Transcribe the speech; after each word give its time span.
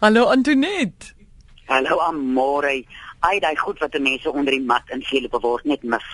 Hallo 0.00 0.30
Antoinette. 0.32 1.12
Hallo 1.68 1.98
Amore. 2.00 2.86
Ai 3.20 3.36
daai 3.44 3.56
goed 3.60 3.82
wat 3.82 3.92
die 3.92 4.00
mense 4.00 4.30
onder 4.32 4.54
die 4.56 4.62
mat 4.64 4.88
in 4.94 5.02
vele 5.04 5.28
beword 5.28 5.66
net 5.68 5.82
mis. 5.84 6.06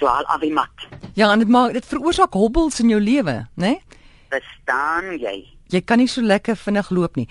So 0.00 0.08
al 0.08 0.24
af 0.32 0.40
die 0.40 0.52
mat. 0.52 0.86
Ja, 1.12 1.28
en 1.32 1.42
dit 1.44 1.50
maak 1.52 1.74
dit 1.76 1.84
veroorsaak 1.84 2.32
hobbels 2.32 2.80
in 2.80 2.94
jou 2.94 3.00
lewe, 3.04 3.34
né? 3.60 3.74
Nee? 3.74 4.00
Verstaan 4.32 5.10
jy? 5.20 5.34
Jy 5.68 5.82
kan 5.84 6.00
nie 6.00 6.08
so 6.08 6.24
lekker 6.24 6.56
vinnig 6.56 6.88
loop 6.88 7.20
nie. 7.20 7.26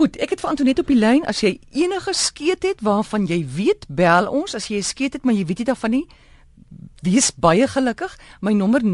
Goed, 0.00 0.16
ek 0.16 0.32
het 0.32 0.40
vir 0.40 0.54
Antoinette 0.54 0.86
op 0.86 0.94
die 0.94 0.96
lyn. 0.96 1.20
As 1.28 1.44
jy 1.44 1.58
enige 1.76 2.16
skeet 2.16 2.64
het 2.64 2.80
waarvan 2.80 3.28
jy 3.28 3.42
weet, 3.44 3.84
bel 3.92 4.32
ons. 4.32 4.56
As 4.56 4.70
jy 4.72 4.80
'n 4.80 4.88
skeet 4.88 5.20
het 5.20 5.28
maar 5.28 5.36
jy 5.36 5.44
weet 5.44 5.58
nie 5.58 5.68
daarvan 5.68 5.90
nie, 5.90 6.06
Wees 6.98 7.30
baie 7.38 7.66
gelukkig. 7.70 8.18
My 8.40 8.52
nommer 8.52 8.82
0891104553. 8.82 8.90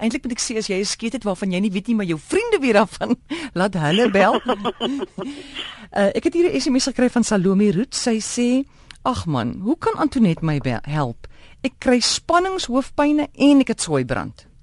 Eintlik 0.00 0.22
moet 0.24 0.32
ek 0.32 0.40
sê 0.40 0.56
as 0.56 0.66
jy 0.72 0.80
'n 0.80 0.84
skeet 0.88 1.12
het 1.12 1.24
waarvan 1.28 1.52
jy 1.52 1.60
nie 1.60 1.70
weet 1.70 1.86
nie, 1.86 1.96
maar 1.96 2.06
jou 2.08 2.18
vriende 2.18 2.58
weet 2.60 2.72
daarvan, 2.72 3.16
laat 3.58 3.74
hulle 3.74 4.10
bel. 4.10 4.40
uh, 4.48 6.08
ek 6.18 6.24
het 6.24 6.34
hier 6.34 6.48
'n 6.48 6.60
SMS 6.60 6.84
gekry 6.88 7.10
van 7.10 7.24
Salome 7.24 7.72
Root. 7.72 7.94
Sy 7.94 8.18
sê: 8.20 8.64
"Ag 9.02 9.26
man, 9.26 9.60
hoe 9.60 9.76
kan 9.78 9.94
Antoinette 9.94 10.44
my 10.44 10.60
help? 10.82 11.26
Ek 11.60 11.72
kry 11.78 12.00
spanningshoofpyne 12.00 13.28
en 13.32 13.60
ek 13.60 13.68
het 13.68 13.80
sooibrand." 13.80 14.53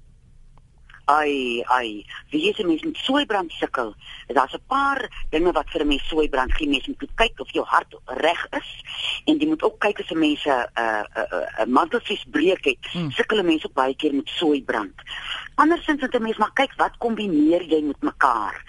Ai, 1.04 1.62
ai. 1.66 2.06
Wie 2.30 2.48
is 2.48 2.62
mense 2.62 2.86
met 2.86 2.96
soeibrand 2.96 3.52
sukkel? 3.52 3.94
Daar's 4.26 4.54
'n 4.54 4.66
paar 4.66 5.26
dinge 5.30 5.52
wat 5.52 5.70
vir 5.70 5.80
'n 5.80 5.86
mens 5.86 6.08
soeibrand 6.08 6.52
gee. 6.54 6.68
Mens 6.68 6.86
moet 6.86 7.14
kyk 7.14 7.40
of 7.40 7.52
jou 7.52 7.64
hart 7.66 7.96
reg 8.06 8.46
is 8.50 8.82
en 9.24 9.38
jy 9.38 9.46
moet 9.46 9.62
ook 9.62 9.78
kyk 9.78 10.00
as 10.00 10.10
'n 10.10 10.18
mens 10.18 10.44
'n 10.44 10.66
'n 10.74 11.06
'n 11.62 11.72
mantelvlies 11.72 12.24
breek 12.30 12.64
het. 12.64 12.86
Hmm. 12.92 13.10
Sukkel 13.10 13.42
mense 13.42 13.66
ook 13.66 13.74
baie 13.74 13.96
keer 13.96 14.14
met 14.14 14.28
soeibrand. 14.28 14.94
Andersins 15.54 16.00
moet 16.00 16.14
'n 16.14 16.22
mens 16.22 16.36
maar 16.36 16.52
kyk 16.52 16.72
wat 16.76 16.96
kombineer 16.98 17.62
jy 17.62 17.82
met 17.82 18.02
mekaar 18.02 18.62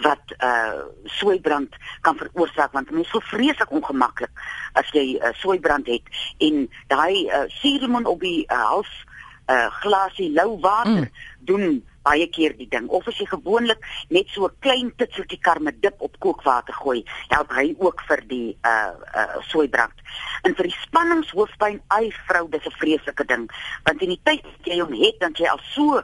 wat 0.00 0.34
uh 0.44 0.84
soeibrand 1.04 1.76
kan 2.00 2.16
veroorsaak 2.16 2.72
want 2.72 2.90
mense 2.90 3.10
voel 3.10 3.20
vreeslik 3.20 3.70
ongemaklik 3.70 4.30
as 4.72 4.88
jy 4.92 5.16
'n 5.16 5.24
uh, 5.24 5.32
soeibrand 5.32 5.86
het 5.86 6.02
en 6.38 6.70
daai 6.86 7.26
uh, 7.26 7.44
suurlemoen 7.48 8.06
op 8.06 8.20
die 8.20 8.44
uh, 8.52 8.64
hals 8.64 8.92
'n 9.04 9.05
uh, 9.46 9.68
glasie 9.80 10.32
lou 10.32 10.58
water 10.60 11.06
mm. 11.06 11.12
doen 11.46 11.84
baie 12.06 12.26
keer 12.30 12.54
die 12.54 12.68
ding 12.70 12.86
of 12.94 13.06
as 13.10 13.18
jy 13.18 13.26
gewoonlik 13.26 13.82
net 14.14 14.30
so 14.30 14.46
'n 14.46 14.54
klein 14.62 14.92
titseltjie 14.98 15.40
karmedip 15.42 15.96
op 15.98 16.18
kookwater 16.22 16.74
gooi, 16.74 17.02
help 17.28 17.50
hy 17.50 17.74
ook 17.78 18.02
vir 18.08 18.22
die 18.28 18.58
uh 18.62 18.94
uh 19.14 19.40
soeibrand. 19.50 19.94
En 20.42 20.54
vir 20.54 20.70
die 20.70 20.78
spanningshoofpyn, 20.86 21.80
ai 21.88 22.12
vrou, 22.28 22.48
dis 22.50 22.66
'n 22.66 22.78
vreeslike 22.78 23.24
ding, 23.26 23.50
want 23.84 24.02
in 24.02 24.14
die 24.14 24.20
tyd 24.22 24.42
wat 24.42 24.66
jy 24.66 24.78
hom 24.80 24.94
het, 24.94 25.18
dan 25.20 25.32
jy 25.34 25.48
al 25.48 25.62
so 25.74 26.02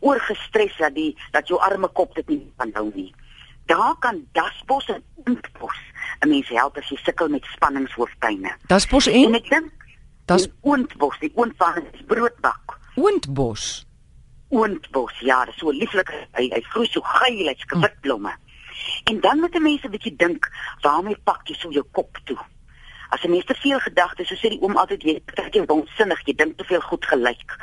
oorgestres 0.00 0.76
dat 0.76 0.94
die 0.94 1.16
dat 1.32 1.48
jou 1.48 1.58
arme 1.60 1.88
kop 1.88 2.14
dit 2.14 2.28
nie 2.28 2.52
kan 2.56 2.70
hou 2.74 2.90
nie. 2.94 3.14
Daar 3.66 3.96
kan 4.00 4.26
daspos 4.32 4.88
en 4.88 5.02
impos 5.24 5.80
'n 6.20 6.28
mens 6.28 6.48
help 6.48 6.76
as 6.76 6.88
jy 6.88 6.96
sukkel 6.96 7.28
met 7.28 7.44
spanningshoofpyne. 7.44 8.52
Daspos 8.66 9.06
en, 9.06 9.24
en 9.24 9.34
ek 9.34 9.48
dink 9.48 9.72
Das 10.28 10.44
oontbos, 10.60 11.16
die 11.22 11.30
oontbos 11.34 11.78
is 11.80 12.02
broodbak. 12.06 12.77
Oontbos. 12.98 13.86
Oontbos, 14.48 15.18
ja, 15.20 15.44
dis 15.44 15.58
so 15.60 15.70
lieflik. 15.70 16.10
Hy 16.36 16.48
hy 16.50 16.60
groei 16.72 16.88
so 16.90 17.00
geel, 17.00 17.46
hy's 17.46 17.66
gewit 17.70 17.98
blomme. 18.02 18.34
Hm. 18.34 18.44
En 19.10 19.20
dan 19.20 19.40
moet 19.40 19.58
mense 19.62 19.86
'n 19.86 19.90
bietjie 19.90 20.16
dink, 20.16 20.50
waarmee 20.80 21.16
pak 21.24 21.48
jy 21.48 21.54
so 21.54 21.70
jou 21.70 21.84
kop 21.92 22.18
toe? 22.24 22.38
As 23.08 23.22
jy 23.22 23.30
meeste 23.30 23.54
veel 23.54 23.80
gedagtes, 23.80 24.28
so 24.28 24.34
sê 24.34 24.50
die 24.52 24.60
oom 24.60 24.76
altyd, 24.76 25.02
jy 25.02 25.22
trek 25.24 25.54
jou 25.54 25.64
onsinnig, 25.66 26.20
jy 26.26 26.34
dink 26.34 26.58
te 26.58 26.64
veel 26.64 26.80
goed 26.80 27.04
gelyk. 27.06 27.56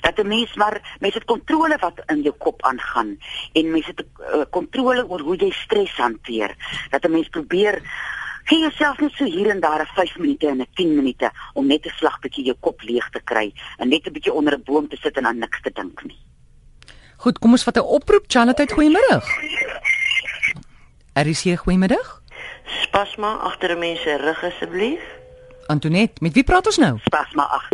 Dat 0.00 0.18
'n 0.18 0.28
mens 0.28 0.54
maar 0.54 0.80
mense 1.00 1.18
het 1.18 1.26
kontrole 1.26 1.76
wat 1.80 2.02
in 2.06 2.22
jou 2.22 2.34
kop 2.38 2.62
aangaan 2.62 3.18
en 3.52 3.70
mense 3.70 3.90
het 3.90 4.04
uh, 4.34 4.44
kontrole 4.50 5.04
oor 5.08 5.20
hoe 5.20 5.36
jy 5.36 5.50
stres 5.50 5.96
hanteer. 5.96 6.56
Dat 6.90 7.04
'n 7.04 7.10
mens 7.10 7.28
probeer 7.28 7.82
Gee 8.50 8.58
jouself 8.58 8.98
net 8.98 9.12
so 9.14 9.24
hier 9.24 9.50
en 9.50 9.60
daar 9.60 9.80
'n 9.80 9.86
5 9.94 10.18
minute 10.18 10.46
en 10.48 10.60
'n 10.60 10.66
10 10.74 10.94
minute 10.94 11.30
om 11.52 11.66
net 11.66 11.86
'n 11.86 11.94
slag 11.96 12.18
bietjie 12.18 12.44
jou 12.44 12.56
kop 12.60 12.82
leeg 12.82 13.10
te 13.10 13.20
kry 13.24 13.52
en 13.78 13.88
net 13.88 14.06
'n 14.06 14.12
bietjie 14.12 14.32
onder 14.32 14.54
'n 14.54 14.62
boom 14.64 14.88
te 14.88 14.96
sit 14.96 15.16
en 15.16 15.26
aan 15.26 15.38
niks 15.38 15.60
te 15.62 15.70
dink 15.72 16.04
nie. 16.04 16.18
Goed, 17.16 17.38
kom 17.38 17.50
ons 17.50 17.62
vat 17.62 17.76
'n 17.76 17.80
oproep. 17.80 18.24
Charlotte, 18.26 18.72
goeiemiddag. 18.72 19.24
Er 21.12 21.26
is 21.26 21.42
hier 21.42 21.58
goeiemiddag. 21.58 22.22
Spasma 22.64 23.34
agter 23.34 23.70
'n 23.70 23.78
mens 23.78 24.02
se 24.02 24.16
rug 24.16 24.44
asseblief. 24.44 25.00
Antoinette, 25.66 26.22
met 26.22 26.32
wie 26.32 26.44
praat 26.44 26.66
ons 26.66 26.76
nou? 26.76 26.98
Spasma 26.98 27.42
ag. 27.42 27.68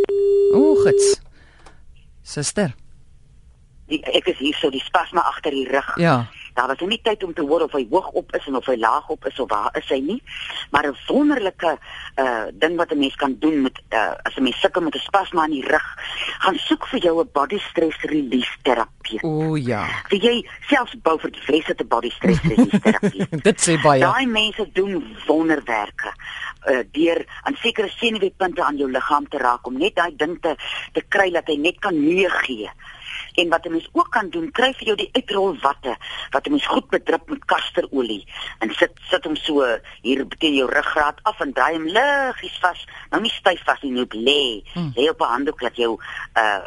O, 0.52 0.74
gits. 0.74 1.20
Suster. 2.22 2.74
Die, 3.86 4.02
ek 4.02 4.26
is 4.26 4.38
hier 4.38 4.54
so 4.54 4.70
die 4.70 4.82
spasma 4.84 5.20
agter 5.20 5.50
die 5.50 5.68
rug. 5.68 5.96
Ja. 5.96 6.26
Daar 6.56 6.66
was 6.72 6.80
nie 6.88 7.00
tyd 7.02 7.24
om 7.24 7.34
te 7.36 7.44
hoor 7.44 7.66
of 7.66 7.74
hy 7.76 7.84
hoog 7.90 8.08
op 8.16 8.34
is 8.34 8.46
en 8.48 8.56
of 8.56 8.66
hy 8.70 8.76
laag 8.80 9.08
op 9.12 9.26
is 9.28 9.40
of 9.42 9.50
waar 9.50 9.74
is 9.76 9.88
hy 9.92 9.98
nie. 10.00 10.22
Maar 10.70 10.88
'n 10.88 10.96
wonderlike 11.06 11.78
uh 12.22 12.46
ding 12.52 12.76
wat 12.76 12.92
'n 12.92 12.98
mens 12.98 13.14
kan 13.14 13.36
doen 13.38 13.62
met 13.62 13.76
uh 13.92 14.14
as 14.22 14.36
'n 14.36 14.42
mens 14.42 14.60
sukkel 14.60 14.82
met 14.82 14.94
'n 14.94 15.04
spasma 15.04 15.44
in 15.44 15.50
die 15.50 15.68
rug, 15.68 15.86
gaan 16.38 16.56
soek 16.56 16.86
vir 16.86 17.00
jou 17.00 17.20
'n 17.20 17.28
body 17.32 17.58
stress 17.58 18.00
release 18.00 18.56
terapie. 18.62 19.20
O 19.22 19.56
ja. 19.56 19.84
Vir 20.08 20.18
jy 20.18 20.48
selfs 20.68 20.94
bou 21.02 21.18
vir 21.18 21.30
die 21.30 21.42
vrese 21.42 21.74
te 21.74 21.84
body 21.84 22.10
stress 22.10 22.42
release 22.42 22.80
terapie. 22.80 23.26
Dit 23.48 23.60
sê 23.60 23.76
baie. 23.82 24.00
Daai 24.00 24.26
mense 24.26 24.68
doen 24.72 25.16
wonderwerke 25.26 26.14
uh 26.66 26.82
deur 26.92 27.24
aan 27.42 27.56
sekere 27.60 27.88
senuweepunte 27.88 28.64
aan 28.64 28.76
jou 28.76 28.90
liggaam 28.90 29.28
te 29.28 29.38
raak 29.38 29.66
om 29.66 29.78
net 29.78 29.94
daai 29.94 30.16
ding 30.16 30.38
te 30.40 30.56
te 30.92 31.02
kry 31.08 31.30
dat 31.30 31.46
hy 31.46 31.56
net 31.56 31.78
kan 31.78 31.94
meegee. 32.00 32.70
En 33.34 33.48
wat 33.48 33.66
'n 33.66 33.70
mens 33.70 33.88
ook 33.92 34.10
kan 34.10 34.30
doen, 34.30 34.50
kry 34.50 34.72
vir 34.72 34.86
jou 34.86 34.96
die 34.96 35.08
uitrolwatte 35.12 35.96
wat 36.30 36.46
'n 36.46 36.50
mens 36.50 36.66
goed 36.66 36.88
bedrup 36.88 37.28
met 37.28 37.44
kasterolie 37.44 38.24
en 38.58 38.70
sit 38.70 38.92
sit 39.10 39.24
hom 39.24 39.36
so 39.36 39.78
hier 40.02 40.26
teen 40.38 40.54
jou 40.54 40.70
ruggraat 40.70 41.18
af 41.22 41.40
en 41.40 41.52
draai 41.52 41.74
hom 41.74 41.86
liggies 41.86 42.58
vas. 42.60 42.86
Nou 43.10 43.22
nie 43.22 43.30
styf 43.30 43.64
vas 43.64 43.82
nie, 43.82 43.92
net 43.92 44.14
lê. 44.14 44.62
Hmm. 44.72 44.92
Lê 44.94 45.08
op 45.08 45.20
'n 45.20 45.32
handdoek 45.34 45.60
dat 45.60 45.76
jou 45.76 45.98
uh 46.34 46.60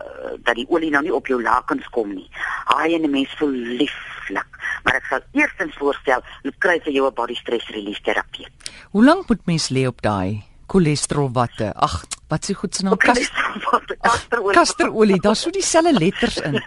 dat 0.43 0.55
die 0.55 0.69
olie 0.69 0.89
nou 0.89 1.03
nie 1.03 1.13
op 1.13 1.27
jou 1.27 1.41
lakens 1.41 1.89
kom 1.89 2.13
nie. 2.13 2.29
Haai 2.65 2.93
en 2.95 3.01
'n 3.01 3.09
mens 3.09 3.33
voel 3.37 3.51
lieflik. 3.51 4.47
Maar 4.83 4.95
ek 4.95 5.05
sal 5.09 5.21
eerstens 5.31 5.75
voorstel, 5.75 6.21
jy 6.43 6.51
kry 6.57 6.79
vir 6.83 6.93
jou 6.93 7.07
'n 7.07 7.13
body 7.13 7.35
stress 7.35 7.67
release 7.69 8.01
terapie. 8.01 8.47
Hoe 8.91 9.03
lank 9.05 9.27
moet 9.27 9.45
mens 9.45 9.69
lê 9.69 9.87
op 9.87 10.01
daai 10.01 10.43
cholesterolwatte? 10.67 11.73
Ag, 11.75 12.05
wat 12.29 12.45
s'e 12.45 12.53
goed 12.53 12.75
se 12.75 12.83
naam? 12.83 12.97
Kasterolie. 12.97 14.53
Kasterolie, 14.53 15.19
daar's 15.19 15.41
so 15.41 15.49
dieselfde 15.49 15.93
letters 15.99 16.37
in. 16.37 16.59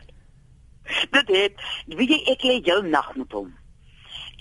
Dit 1.17 1.29
het, 1.29 1.67
weet 1.87 2.15
jy 2.15 2.21
ek 2.35 2.47
lê 2.49 2.61
jou 2.67 2.81
nag 2.87 3.15
met 3.17 3.33
hom 3.33 3.53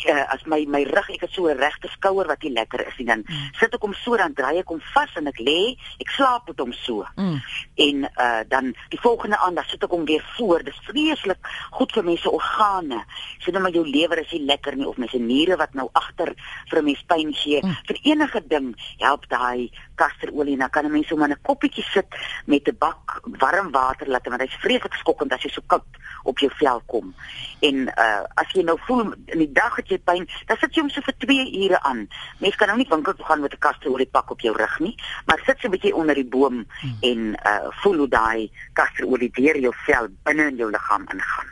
uh, 0.05 0.25
as 0.33 0.43
my 0.45 0.65
my 0.69 0.81
rug 0.87 1.09
ek 1.13 1.25
het 1.25 1.33
so 1.33 1.47
'n 1.47 1.57
regte 1.57 1.87
skouer 1.89 2.27
wat 2.27 2.43
nie 2.43 2.53
lekker 2.53 2.87
is 2.87 2.97
nie 2.97 3.05
dan 3.05 3.23
mm. 3.27 3.53
sit 3.59 3.73
ek 3.73 3.81
hom 3.81 3.93
so 3.93 4.17
dan 4.17 4.33
draai 4.33 4.59
ek 4.59 4.69
hom 4.69 4.81
vas 4.93 5.11
en 5.15 5.27
ek 5.27 5.39
lê 5.39 5.75
ek 5.99 6.09
slaap 6.09 6.47
met 6.47 6.59
hom 6.59 6.73
so 6.73 7.05
mm. 7.15 7.39
en 7.75 8.05
uh, 8.05 8.41
dan 8.47 8.73
die 8.89 8.99
volgende 9.01 9.37
aan 9.37 9.55
dan 9.55 9.65
sit 9.67 9.83
ek 9.83 9.91
hom 9.91 10.05
weer 10.05 10.23
voor 10.37 10.63
dis 10.63 10.79
vreeslik 10.87 11.39
goed 11.71 11.91
vir 11.91 12.03
mense 12.03 12.29
organe 12.29 13.03
sê 13.39 13.51
net 13.51 13.61
maar 13.61 13.75
jou 13.75 13.85
lewer 13.85 14.19
is 14.19 14.31
nie 14.31 14.45
lekker 14.45 14.75
nie 14.75 14.87
of 14.87 14.97
mense 14.97 15.17
niere 15.17 15.57
wat 15.57 15.73
nou 15.73 15.89
agter 15.93 16.33
vir 16.69 16.79
'n 16.79 16.85
mens 16.85 17.03
pyn 17.07 17.33
gee 17.33 17.61
mm. 17.61 17.77
vir 17.87 17.97
enige 18.03 18.41
ding 18.47 18.75
help 18.99 19.27
daai 19.29 19.69
kasterolie 20.01 20.57
dan 20.57 20.69
kan 20.69 20.85
'n 20.85 20.91
mens 20.91 21.09
hom 21.09 21.23
in 21.23 21.31
'n 21.31 21.45
koppietjie 21.49 21.83
sit 21.83 22.09
met 22.45 22.67
'n 22.67 22.77
bak 22.77 23.21
warm 23.43 23.71
water 23.71 24.07
laat 24.07 24.27
want 24.27 24.41
hy's 24.41 24.61
vreeslik 24.65 24.93
skokkend 24.93 25.33
as 25.33 25.43
jy 25.43 25.49
so 25.49 25.61
koud 25.67 25.85
op 26.23 26.37
jou 26.39 26.51
vel 26.59 26.81
kom 26.85 27.13
en 27.61 27.75
uh, 27.87 28.23
as 28.41 28.49
jy 28.55 28.63
nou 28.65 28.77
voel 28.87 29.11
in 29.33 29.43
die 29.43 29.51
dag 29.53 29.75
het 29.79 29.91
jy 29.91 29.99
pyn, 30.05 30.25
dan 30.49 30.59
sit 30.61 30.75
jy 30.75 30.83
hom 30.83 30.91
so 30.93 31.03
vir 31.05 31.17
2 31.25 31.45
ure 31.65 31.81
aan. 31.87 32.05
Mens 32.41 32.57
kan 32.59 32.71
nou 32.71 32.77
nie 32.79 32.87
winkel 32.89 33.15
toe 33.17 33.25
gaan 33.25 33.41
met 33.41 33.53
'n 33.53 33.63
kasterolie 33.67 34.09
pak 34.11 34.31
op 34.31 34.41
jou 34.41 34.55
rug 34.57 34.79
nie, 34.79 34.95
maar 35.25 35.41
sit 35.45 35.59
so 35.59 35.67
'n 35.67 35.71
bietjie 35.71 35.95
onder 35.95 36.15
die 36.15 36.25
boom 36.25 36.65
hmm. 36.81 36.97
en 37.01 37.19
uh 37.45 37.69
voel 37.81 37.97
hoe 37.97 38.07
daai 38.07 38.51
kasterolie 38.73 39.31
deur 39.31 39.57
jou 39.59 39.73
vel 39.85 40.07
binne 40.23 40.49
in 40.49 40.55
jou 40.55 40.71
liggaam 40.71 41.05
ingaan. 41.13 41.47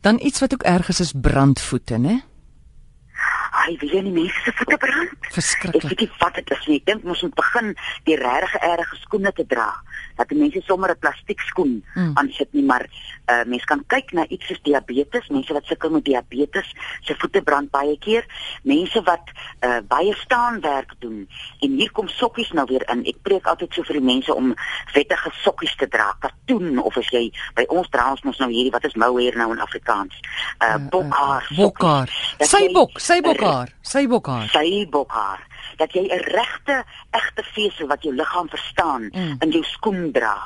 Dan 0.00 0.18
iets 0.20 0.40
wat 0.40 0.52
ook 0.52 0.62
erg 0.62 0.88
is 0.88 1.00
is 1.00 1.12
brandvoete, 1.12 1.98
né? 1.98 2.29
Ai, 3.60 3.76
wie 3.80 3.90
jy 3.92 4.00
nie 4.06 4.14
mense 4.14 4.44
se 4.44 4.54
voete 4.56 4.78
brand. 4.80 5.30
Verskriklik. 5.34 5.84
Ek 5.84 5.90
weet 5.90 6.04
nie 6.06 6.10
wat 6.22 6.38
dit 6.40 6.52
is 6.56 6.66
nie. 6.70 6.78
Ek 6.80 6.86
dink 6.90 7.04
ons 7.04 7.24
moet 7.26 7.36
begin 7.42 7.74
die 8.08 8.18
regte 8.20 8.62
erge 8.70 9.00
skoene 9.04 9.32
te 9.36 9.46
dra 9.50 9.68
dat 10.20 10.28
die 10.32 10.38
mense 10.38 10.60
sommer 10.68 10.92
'n 10.92 11.00
plastiek 11.00 11.40
skoen 11.48 11.80
mm. 11.94 12.12
aansit 12.20 12.52
nie 12.52 12.64
maar 12.64 12.84
uh, 12.84 13.42
mense 13.46 13.66
kan 13.66 13.82
kyk 13.88 14.12
na 14.12 14.26
iets 14.28 14.46
soos 14.46 14.60
diabetes 14.68 15.28
mense 15.32 15.52
wat 15.56 15.66
sukkel 15.66 15.90
met 15.96 16.04
diabetes 16.04 16.68
se 17.06 17.16
voete 17.18 17.42
brand 17.42 17.70
baie 17.72 17.96
keer 17.98 18.26
mense 18.62 19.02
wat 19.08 19.32
uh, 19.64 19.80
baie 19.88 20.14
staanwerk 20.20 20.94
doen 20.98 21.24
en 21.60 21.76
hier 21.80 21.92
kom 21.96 22.08
sokkies 22.08 22.52
nou 22.56 22.66
weer 22.68 22.84
in. 22.92 23.04
Ek 23.08 23.20
preek 23.26 23.46
altyd 23.50 23.74
so 23.74 23.86
vir 23.88 23.98
die 24.00 24.06
mense 24.06 24.34
om 24.34 24.52
vettige 24.94 25.32
sokkies 25.42 25.74
te 25.80 25.88
dra 25.90 26.10
katoen 26.22 26.80
of 26.82 26.96
as 27.00 27.10
jy 27.14 27.26
by 27.58 27.66
ons 27.72 27.88
dra 27.94 28.10
ons 28.14 28.24
mos 28.26 28.40
nou 28.42 28.50
hierdie 28.52 28.74
wat 28.74 28.86
is 28.88 28.96
mohair 29.00 29.36
nou 29.40 29.50
in 29.54 29.62
Afrikaans? 29.62 30.16
Uh, 30.58 30.76
bokhaar 30.92 31.46
bokhaar. 31.56 32.16
Sy 32.44 32.66
bok 32.74 33.00
sy 33.00 33.20
bokhaar 33.24 33.72
sy 33.82 34.06
bokhaar 34.10 34.50
sy 34.54 34.84
bokhaar 34.90 35.46
dat 35.80 35.92
jy 35.96 36.04
'n 36.06 36.24
regte 36.36 36.84
egte 37.10 37.42
vesel 37.54 37.86
wat 37.88 38.02
jou 38.02 38.14
liggaam 38.14 38.48
verstaan 38.48 39.08
Mm. 39.12 39.36
in 39.40 39.50
jou 39.50 39.64
skoen 39.64 40.12
dra. 40.12 40.36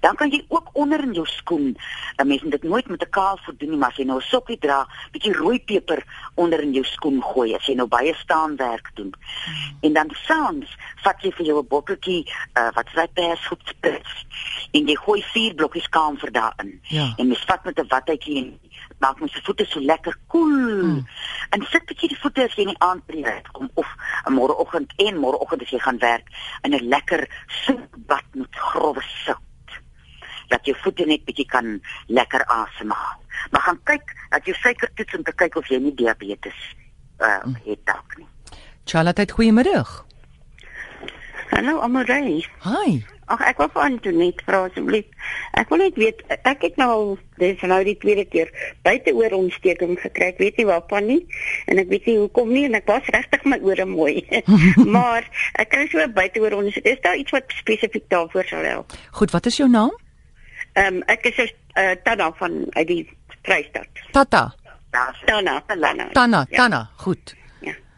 Dan 0.00 0.14
kan 0.16 0.30
jy 0.30 0.44
ook 0.48 0.68
onder 0.72 1.00
in 1.02 1.12
jou 1.12 1.26
skoen, 1.26 1.76
'n 2.16 2.26
mens 2.26 2.42
moet 2.42 2.50
dit 2.50 2.62
nooit 2.62 2.88
met 2.88 3.02
'n 3.02 3.10
kaal 3.10 3.38
voet 3.42 3.58
doen 3.60 3.70
nie, 3.70 3.78
maar 3.78 3.90
as 3.90 3.96
jy 3.96 4.04
nou 4.04 4.18
'n 4.18 4.30
sokkie 4.34 4.58
dra, 4.58 4.86
bietjie 5.12 5.32
rooi 5.32 5.60
peper 5.64 6.04
onder 6.34 6.60
in 6.60 6.72
jou 6.72 6.84
skoen 6.84 7.22
gooi 7.22 7.54
as 7.54 7.66
jy 7.66 7.74
nou 7.74 7.88
baie 7.88 8.14
staanwerk 8.14 8.90
doen. 8.94 9.12
En 9.80 9.92
dan 9.92 10.10
saans 10.26 10.76
vat 11.02 11.22
jy 11.22 11.30
vir 11.32 11.46
jou 11.46 11.58
'n 11.62 11.66
botteltjie 11.68 12.24
uh, 12.54 12.68
wat 12.74 12.86
sy 12.94 13.06
persgoed 13.14 13.60
sprits 13.64 14.26
en 14.72 14.86
jy 14.86 14.94
gooi 14.96 15.22
vier 15.22 15.54
blokkies 15.54 15.88
kamfer 15.88 16.32
daarin. 16.32 16.80
Ja. 16.82 17.12
En 17.16 17.26
mens 17.28 17.44
vat 17.46 17.64
met 17.64 17.78
'n 17.78 17.86
watjie 17.88 18.36
en 18.36 18.58
maak 19.02 19.20
mens 19.20 19.34
se 19.34 19.42
voete 19.46 19.66
so 19.68 19.80
lekker 19.80 20.16
koel. 20.32 20.82
Mm. 20.82 21.06
En 21.54 21.64
sit 21.70 21.86
bietjie 21.90 22.12
die 22.12 22.18
voete 22.22 22.46
as 22.46 22.56
jy 22.56 22.66
in 22.66 22.72
die 22.72 22.82
aand 22.86 23.06
by 23.06 23.18
die 23.18 23.26
huis 23.26 23.48
kom 23.56 23.70
of 23.82 23.88
'n 24.26 24.36
môreoggend 24.36 24.92
en 25.06 25.22
môreoggend 25.24 25.64
as 25.66 25.72
jy 25.74 25.80
gaan 25.86 25.98
werk 25.98 26.28
in 26.62 26.74
'n 26.74 26.88
lekker 26.94 27.26
soetbad 27.64 28.26
met 28.34 28.60
grove 28.72 29.02
sout. 29.24 29.80
Dat 30.48 30.66
jou 30.66 30.76
voete 30.84 31.04
net 31.06 31.24
bietjie 31.24 31.46
kan 31.46 31.80
lekker 32.06 32.44
asemhaal. 32.44 33.18
Maar 33.50 33.60
gaan 33.60 33.80
kyk 33.84 34.14
dat 34.30 34.46
jy 34.46 34.54
suiker 34.54 34.90
toets 34.94 35.16
om 35.16 35.22
te 35.22 35.32
kyk 35.32 35.56
of 35.56 35.68
jy 35.68 35.78
nie 35.78 35.94
diabetes 35.94 36.58
uh 37.18 37.54
het 37.64 37.86
dalk 37.86 38.16
nie. 38.16 38.26
Charlotte, 38.84 39.32
goeiemiddag. 39.32 40.11
Hallo 41.52 41.80
Amorey. 41.84 42.44
Hi. 42.64 43.02
Ag 43.32 43.42
ek 43.44 43.58
wil 43.60 43.68
vir 43.74 43.82
Antoinette 43.84 44.44
vra 44.46 44.62
asseblief. 44.66 45.04
Ek 45.60 45.68
wil 45.72 45.82
net 45.82 45.98
weet 46.00 46.22
ek 46.48 46.64
het 46.64 46.78
nou 46.80 46.88
al 46.92 47.04
dis 47.40 47.60
nou 47.68 47.78
die 47.84 47.94
tweede 48.00 48.24
keer 48.28 48.48
buiteoor 48.86 49.36
ontsteking 49.36 49.92
gekry. 50.00 50.30
Ek 50.32 50.40
weet 50.40 50.56
nie 50.60 50.66
waarvan 50.68 51.06
nie 51.10 51.18
en 51.68 51.80
ek 51.82 51.90
weet 51.92 52.08
nie 52.08 52.16
hoekom 52.22 52.52
nie 52.56 52.64
en 52.68 52.78
ek 52.80 52.88
was 52.88 53.08
regtig 53.14 53.44
my 53.48 53.58
ore 53.68 53.86
mooi. 53.88 54.24
maar 54.96 55.28
ek 55.60 55.70
kry 55.74 55.84
so 55.92 56.06
buiteoor 56.16 56.56
ontsteking. 56.62 56.96
Is 56.96 57.04
daar 57.04 57.20
iets 57.20 57.36
wat 57.36 57.52
spesifiek 57.60 58.08
daarvoor 58.12 58.48
sal 58.48 58.64
help? 58.68 58.96
Goed, 59.20 59.36
wat 59.36 59.46
is 59.52 59.60
jou 59.60 59.68
naam? 59.68 59.92
Ehm 60.72 61.02
um, 61.02 61.04
ek 61.12 61.28
is 61.30 61.36
'n 61.36 61.52
uh, 61.76 61.92
Tana 62.04 62.32
van 62.40 62.64
uit 62.72 62.86
die 62.88 63.02
Vrystaat. 63.44 63.92
Tata. 64.12 64.54
Daar's 64.90 65.20
Tana, 65.24 65.60
Tana. 65.66 66.08
Tana, 66.12 66.46
Ja. 66.48 66.56
Tana. 66.56 66.90
Goed. 66.96 67.34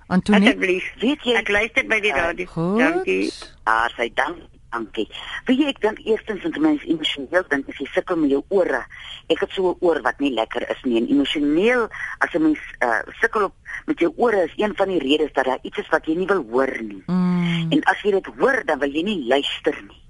Antoinette. 0.09 0.49
Asseblief. 0.57 0.85
Weet 1.01 1.23
jy 1.25 1.35
Ek 1.37 1.49
luister 1.49 1.87
by 1.87 2.01
die 2.01 2.13
Uh, 2.13 2.17
radio. 2.17 2.47
Goed. 2.47 2.79
Dankie. 2.79 3.33
Ah, 3.65 3.89
sy 3.97 4.11
dank, 4.15 4.37
dankie. 4.71 5.09
Weet 5.47 5.59
jy 5.59 5.69
ek 5.69 5.81
dink 5.81 5.99
eerstens 6.05 6.43
dat 6.43 6.57
mense 6.61 6.87
emosioneel 6.87 7.45
dink 7.49 7.69
as 7.69 7.79
jy 7.79 7.87
sukkel 7.95 8.17
met 8.17 8.31
jou 8.31 8.43
ore. 8.49 8.85
Ek 9.29 9.41
het 9.41 9.51
so 9.51 9.71
'n 9.73 9.77
oor 9.81 10.03
wat 10.03 10.21
nie 10.21 10.33
lekker 10.35 10.69
is 10.71 10.83
nie 10.85 10.97
en 11.01 11.09
emosioneel 11.09 11.89
as 12.21 12.35
'n 12.35 12.43
mens 12.43 12.59
uh, 12.83 13.01
sukkel 13.21 13.45
op 13.45 13.55
met 13.87 13.99
jou 13.99 14.13
ore 14.17 14.45
is 14.45 14.53
een 14.57 14.75
van 14.77 14.89
die 14.89 14.99
redes 15.01 15.33
dat 15.33 15.45
daar 15.45 15.59
iets 15.63 15.79
is 15.79 15.89
wat 15.89 16.05
jy 16.07 16.15
nie 16.15 16.27
wil 16.27 16.45
hoor 16.51 16.83
nie. 16.83 17.03
Mm. 17.07 17.73
En 17.73 17.83
as 17.85 18.01
jy 18.03 18.11
dit 18.11 18.27
hoor, 18.39 18.63
dan 18.67 18.79
wil 18.79 18.91
jy 18.91 19.03
nie 19.03 19.25
luister 19.29 19.75
nie. 19.89 20.01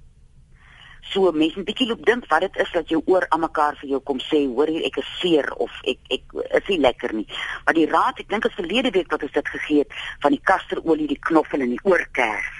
So 1.11 1.31
mense 1.31 1.59
'n 1.59 1.63
bietjie 1.63 1.87
loop 1.87 2.05
dink 2.05 2.25
wat 2.27 2.41
dit 2.41 2.55
is 2.57 2.71
dat 2.71 2.89
jou 2.89 3.01
oor 3.05 3.25
aan 3.29 3.39
mekaar 3.39 3.75
vir 3.79 3.89
jou 3.89 3.99
kom 3.99 4.19
sê, 4.19 4.47
hoor 4.47 4.67
hier 4.67 4.85
ek 4.85 4.97
is 4.97 5.19
seer 5.19 5.53
of 5.53 5.71
ek 5.83 5.99
ek 6.09 6.23
is 6.59 6.67
nie 6.67 6.79
lekker 6.79 7.13
nie. 7.13 7.27
Maar 7.65 7.73
die 7.73 7.89
raad, 7.89 8.19
ek 8.19 8.29
dink 8.29 8.45
as 8.45 8.57
verlede 8.57 8.91
week 8.91 9.11
wat 9.11 9.23
ons 9.23 9.31
dit 9.31 9.47
gegee 9.47 9.79
het 9.79 9.93
van 10.19 10.31
die 10.31 10.41
kasterolie, 10.43 11.07
die 11.07 11.19
knoffel 11.19 11.61
en 11.61 11.69
die 11.69 11.83
oorkers. 11.83 12.51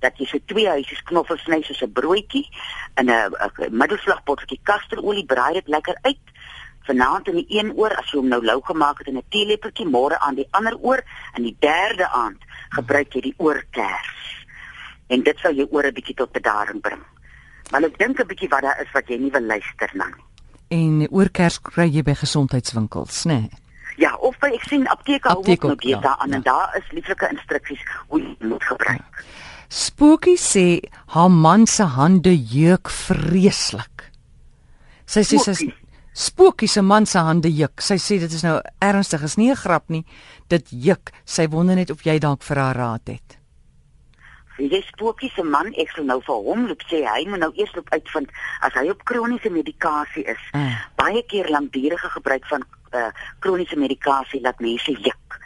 Dat 0.00 0.18
jy 0.18 0.26
so 0.26 0.38
twee 0.46 0.68
huisies 0.68 1.02
knoffel 1.02 1.36
sny 1.38 1.62
soos 1.62 1.82
'n 1.82 1.92
broodjie 1.92 2.46
in 2.96 3.10
'n 3.10 3.34
'n 3.34 3.76
middelslagbotteltjie 3.76 4.60
kasterolie, 4.62 5.26
braai 5.26 5.52
dit 5.54 5.68
lekker 5.68 5.98
uit. 6.02 6.24
Vanaand 6.86 7.28
in 7.28 7.34
die 7.34 7.58
een 7.58 7.72
oor 7.76 7.92
as 7.96 8.10
jy 8.12 8.18
hom 8.18 8.28
nou 8.28 8.42
lou 8.44 8.60
gemaak 8.62 8.98
het 8.98 9.08
in 9.08 9.18
'n 9.18 9.28
teelepeltjie, 9.28 9.86
môre 9.86 10.18
aan 10.18 10.34
die 10.34 10.48
ander 10.50 10.78
oor 10.78 11.02
en 11.34 11.42
die 11.42 11.56
derde 11.58 12.08
aand 12.08 12.42
gebruik 12.70 13.12
jy 13.12 13.20
die 13.20 13.34
oorkers. 13.36 14.46
En 15.08 15.22
dit 15.22 15.38
sal 15.38 15.54
jou 15.54 15.68
ore 15.70 15.92
bietjie 15.92 16.14
tot 16.14 16.32
bedaring 16.32 16.80
bring. 16.80 17.02
Maar 17.70 17.82
ek 17.82 17.98
dink 17.98 18.20
'n 18.20 18.26
bietjie 18.26 18.48
wat 18.48 18.62
daar 18.62 18.80
is 18.80 18.92
wat 18.92 19.08
jy 19.08 19.16
nie 19.16 19.30
wil 19.30 19.42
luister 19.42 19.90
na 19.94 20.06
nie. 20.06 20.24
En 20.68 21.08
oorkers 21.10 21.60
kry 21.60 21.88
jy 21.88 22.02
by 22.02 22.14
gesondheidswinkels, 22.14 23.24
né? 23.24 23.40
Nee. 23.40 23.50
Ja, 23.98 24.14
of 24.14 24.38
by 24.38 24.52
ek 24.54 24.62
sien 24.68 24.86
apteke 24.86 25.28
hou 25.28 25.38
ook 25.38 25.62
nou 25.62 25.72
ook, 25.72 25.82
ja, 25.82 26.00
daaraan 26.00 26.28
ja. 26.28 26.34
en 26.34 26.42
daar 26.42 26.76
is 26.78 26.92
lieflike 26.94 27.28
instruksies 27.28 27.82
hoe 28.08 28.20
jy 28.20 28.36
moet 28.46 28.64
gebruik. 28.64 29.24
Spookie 29.68 30.38
sê 30.38 30.80
haar 31.06 31.30
man 31.30 31.66
se 31.66 31.82
hande 31.82 32.32
jeuk 32.36 32.88
vreeslik. 32.88 34.06
Sy 35.04 35.24
sê 35.26 35.40
sy? 35.42 35.72
Spookie 36.18 36.68
se 36.68 36.82
man 36.82 37.06
se 37.06 37.18
hande 37.18 37.50
juk. 37.54 37.82
Sy 37.82 37.98
sê 38.02 38.18
dit 38.18 38.32
is 38.32 38.42
nou 38.42 38.56
ernstig, 38.82 39.22
is 39.22 39.36
nie 39.36 39.50
'n 39.50 39.56
grap 39.56 39.88
nie. 39.88 40.04
Dit 40.48 40.68
juk. 40.70 41.10
Sy 41.24 41.48
wonder 41.48 41.76
net 41.76 41.90
of 41.90 42.02
jy 42.02 42.18
dalk 42.18 42.42
vir 42.42 42.56
haar 42.56 42.76
raad 42.76 43.06
het. 43.06 43.37
Jy 44.58 44.80
spookie 44.88 45.30
se 45.34 45.42
man, 45.46 45.70
ek 45.78 45.92
sal 45.94 46.04
nou 46.08 46.18
vir 46.26 46.42
hom 46.48 46.66
loop 46.66 46.82
sê 46.90 47.04
hy 47.06 47.22
moet 47.30 47.42
nou 47.44 47.52
eers 47.54 47.74
loop 47.76 47.90
uitvind 47.94 48.32
as 48.66 48.74
hy 48.74 48.88
op 48.90 49.04
kroniese 49.06 49.50
medikasie 49.54 50.26
is. 50.26 50.42
Ah. 50.58 50.82
Baie 50.98 51.22
keer 51.30 51.50
langdurige 51.54 52.10
gebruik 52.16 52.46
van 52.50 52.66
uh 52.96 53.10
kroniese 53.44 53.76
medikasie 53.76 54.40
laat 54.40 54.60
mense 54.64 54.92
juk. 54.92 55.38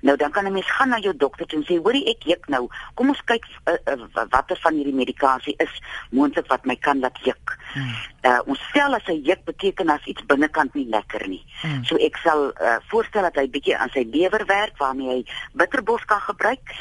Nou 0.00 0.16
dan 0.16 0.30
kan 0.30 0.44
'n 0.44 0.52
mens 0.52 0.70
gaan 0.70 0.88
na 0.88 0.98
jou 0.98 1.16
dokter 1.16 1.46
en 1.48 1.64
sê, 1.64 1.80
"Hoorie, 1.82 2.06
ek 2.08 2.22
juk 2.22 2.48
nou. 2.48 2.68
Kom 2.94 3.08
ons 3.08 3.24
kyk 3.24 3.44
uh, 3.64 3.74
uh, 3.92 4.24
watter 4.30 4.58
van 4.60 4.74
hierdie 4.74 4.94
medikasie 4.94 5.54
is 5.56 5.82
moontlik 6.10 6.46
wat 6.46 6.64
my 6.64 6.76
kan 6.76 7.00
laat 7.00 7.18
juk." 7.22 7.58
Hmm. 7.74 7.94
Uh 8.22 8.40
ons 8.46 8.60
stel 8.68 8.94
as 8.94 9.04
hy 9.04 9.20
juk 9.24 9.44
beteken 9.44 9.88
as 9.88 10.04
iets 10.04 10.26
binnekant 10.26 10.74
nie 10.74 10.88
lekker 10.88 11.28
nie. 11.28 11.44
Hmm. 11.62 11.84
So 11.84 11.96
ek 11.96 12.16
sal 12.16 12.52
uh, 12.60 12.76
voorstel 12.88 13.22
dat 13.22 13.36
hy 13.36 13.48
bietjie 13.48 13.76
aan 13.76 13.90
sy 13.90 14.06
lewer 14.12 14.44
werk 14.46 14.76
waarmee 14.78 15.08
hy 15.08 15.24
bitterbos 15.52 16.04
kan 16.04 16.20
gebruik 16.20 16.74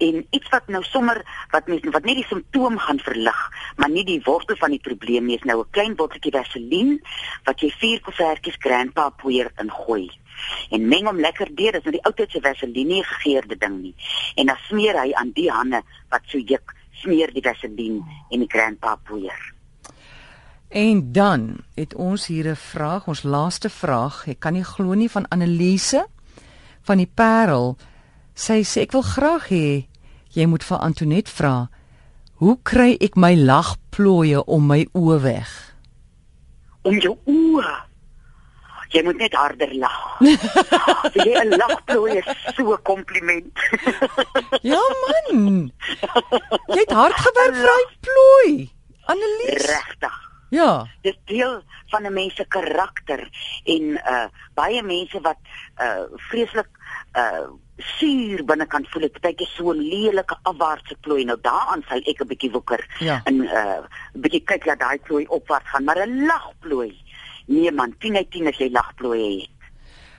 en 0.00 0.22
iets 0.30 0.48
wat 0.52 0.68
nou 0.72 0.82
sommer 0.86 1.20
wat 1.52 1.68
mens 1.68 1.84
wat 1.92 2.06
net 2.08 2.20
die 2.20 2.28
simptoom 2.28 2.78
gaan 2.78 3.00
verlig, 3.04 3.40
maar 3.76 3.90
nie 3.92 4.04
die 4.08 4.20
wortel 4.24 4.56
van 4.56 4.72
die 4.74 4.82
probleem 4.82 5.28
nie, 5.28 5.36
is 5.36 5.44
nou 5.44 5.60
'n 5.60 5.70
klein 5.70 5.94
botteltjie 5.96 6.32
Vaseline 6.32 6.98
wat 7.44 7.60
jy 7.60 7.70
vier 7.70 8.00
koevertjies 8.00 8.58
grandpa 8.58 9.10
poeier 9.10 9.52
ingooi. 9.60 10.10
En 10.70 10.88
meng 10.88 11.06
hom 11.06 11.20
lekker 11.20 11.54
deur, 11.54 11.72
dis 11.72 11.84
nou 11.84 11.92
die 11.92 12.04
ou 12.04 12.12
tyd 12.12 12.30
se 12.30 12.40
Vaseline 12.40 12.94
nie 12.94 13.04
gegeurde 13.04 13.56
ding 13.56 13.80
nie. 13.82 13.94
En 14.36 14.46
dan 14.46 14.56
smeer 14.68 15.00
hy 15.02 15.12
aan 15.12 15.32
die 15.32 15.50
hande 15.50 15.82
wat 16.10 16.22
so 16.26 16.38
juk, 16.38 16.74
smeer 16.92 17.32
die 17.32 17.42
Vaseline 17.42 18.00
en 18.30 18.38
die 18.38 18.48
grandpa 18.48 18.96
poeier. 18.96 19.54
En 20.70 21.12
dan 21.12 21.64
het 21.74 21.94
ons 21.94 22.26
hier 22.26 22.48
'n 22.48 22.56
vraag, 22.56 23.06
ons 23.06 23.22
laaste 23.22 23.70
vraag. 23.70 24.26
Ek 24.28 24.40
kan 24.40 24.52
nie 24.52 24.64
glo 24.64 24.94
nie 24.94 25.10
van 25.10 25.28
Annelise 25.28 26.06
van 26.82 26.96
die 26.96 27.10
Parel. 27.14 27.76
Sy 28.34 28.62
sê 28.62 28.80
ek 28.80 28.92
wil 28.92 29.02
graag 29.02 29.48
hê 29.48 29.89
jy 30.34 30.46
moet 30.46 30.64
vir 30.64 30.78
Antoinette 30.78 31.30
vra. 31.30 31.68
Hoe 32.40 32.58
kry 32.62 32.96
ek 33.00 33.16
my 33.16 33.34
lagplooie 33.34 34.44
om 34.46 34.66
my 34.66 34.86
oë 34.94 35.20
weg? 35.22 35.70
om 36.82 36.98
jou 37.00 37.14
oë. 37.28 37.76
Jy 38.90 39.04
moet 39.06 39.20
net 39.22 39.34
harder 39.38 39.70
lag. 39.78 39.98
jy 41.14 41.34
'n 41.44 41.54
lagplooi 41.54 42.18
is 42.18 42.30
so 42.56 42.74
'n 42.74 42.82
kompliment. 42.82 43.54
Ja 44.72 44.82
man. 45.02 45.70
Jy 46.74 46.80
het 46.80 46.92
hard 46.92 47.14
gewerk 47.14 47.54
vir 47.54 47.70
hy 47.70 47.84
plooi. 48.06 48.52
Annelies. 49.06 49.66
Regtig. 49.66 50.16
Ja. 50.50 50.86
Dis 51.06 51.18
deel 51.30 51.62
van 51.90 52.06
'n 52.06 52.12
mens 52.12 52.34
se 52.34 52.44
karakter 52.48 53.22
en 53.64 53.94
uh 53.94 54.26
baie 54.54 54.82
mense 54.82 55.20
wat 55.20 55.38
uh 55.78 56.10
vreeslik 56.30 56.68
uh 57.14 57.46
suur 57.80 58.44
binnekant 58.44 58.88
voel 58.88 59.02
het, 59.02 59.12
partykeer 59.12 59.46
so 59.56 59.72
'n 59.72 59.78
lelike 59.80 60.36
afwaartse 60.42 60.96
plooi. 61.00 61.24
Nou 61.24 61.38
daaraan 61.42 61.82
sal 61.88 61.98
ek 62.04 62.20
'n 62.22 62.26
bietjie 62.26 62.50
woeker 62.50 62.86
Ja. 62.98 63.20
en 63.24 63.34
uh 63.44 63.78
bietjie 64.14 64.44
kyk 64.44 64.64
dat 64.64 64.78
daai 64.78 64.98
plooi 64.98 65.26
opwaarts 65.28 65.68
gaan, 65.70 65.84
maar 65.84 65.98
'n 66.06 66.26
lagplooi. 66.26 66.92
Nee 67.46 67.72
man, 67.72 67.94
10 67.98 68.16
uit 68.16 68.30
10 68.30 68.46
as 68.46 68.56
jy 68.56 68.70
lagplooi 68.72 69.40
het. 69.40 69.48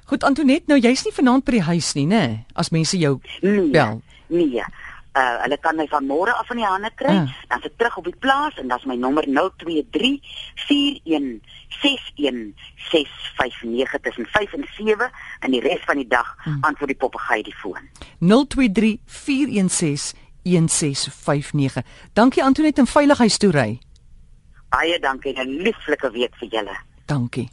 Goed 0.06 0.24
Antoinette, 0.24 0.64
nou 0.68 0.80
jy's 0.80 1.04
nie 1.06 1.14
vanaand 1.14 1.44
by 1.44 1.52
die 1.52 1.62
huis 1.62 1.94
nie, 1.94 2.06
né? 2.08 2.44
As 2.54 2.70
mense 2.70 2.98
jou 2.98 3.20
Nee. 3.42 3.70
bel. 3.70 4.02
Nee. 4.28 4.64
Uh 5.14 5.42
hulle 5.44 5.58
kan 5.60 5.76
my 5.76 5.88
van 5.92 6.06
môre 6.08 6.32
af 6.34 6.50
in 6.50 6.58
die 6.58 6.66
hande 6.66 6.92
kry. 6.96 7.16
Ah. 7.16 7.28
Dan 7.48 7.62
se 7.62 7.72
terug 7.76 7.98
op 7.98 8.04
die 8.04 8.16
plaas 8.20 8.56
en 8.58 8.68
dan's 8.68 8.86
my 8.86 8.96
nommer 8.96 9.24
023 9.24 10.22
41 10.68 11.42
61 11.82 12.54
659 12.92 14.00
tussen 14.02 14.26
5 14.26 14.54
en 14.54 14.68
7 14.78 15.12
en 15.40 15.52
die 15.52 15.62
res 15.62 15.84
van 15.86 15.96
die 15.96 16.08
dag 16.08 16.36
Hmm. 16.44 16.58
antwoord 16.62 16.88
die 16.88 16.98
papegaai 16.98 17.42
die 17.44 17.56
foon. 17.56 17.90
023 18.20 19.00
416 19.06 20.18
1659. 20.44 21.84
Dankie 22.14 22.44
Antoinette 22.44 22.82
en 22.82 22.88
veiligheidstoery. 22.88 23.80
Baie 24.70 25.00
dankie 25.00 25.34
en 25.34 25.48
'n 25.48 25.62
lieflike 25.62 26.12
week 26.12 26.36
vir 26.36 26.48
julle. 26.48 26.78
Dankie. 27.06 27.50